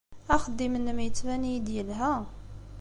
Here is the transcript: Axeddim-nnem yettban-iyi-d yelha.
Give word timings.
Axeddim-nnem 0.33 0.97
yettban-iyi-d 1.01 1.67
yelha. 1.75 2.13